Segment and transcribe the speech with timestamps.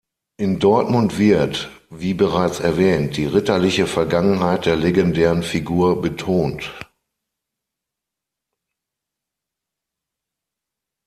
[0.37, 6.73] In Dortmund wird, wie bereits erwähnt, die ritterliche Vergangenheit der legendären Figur betont.